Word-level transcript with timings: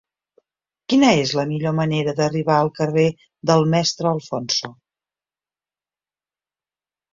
Quina 0.93 1.11
és 1.23 1.33
la 1.39 1.45
millor 1.51 1.75
manera 1.79 2.15
d'arribar 2.21 2.57
al 2.61 2.71
carrer 2.79 3.05
del 3.51 3.67
Mestre 3.75 4.09
Alfonso? 4.15 4.73